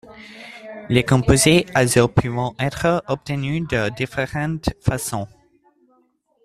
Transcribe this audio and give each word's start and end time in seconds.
Les 0.89 1.03
composés 1.03 1.67
azo 1.75 2.07
peuvent 2.07 2.53
être 2.57 3.03
obtenus 3.07 3.67
de 3.67 3.89
différentes 3.95 4.71
façons. 4.81 5.27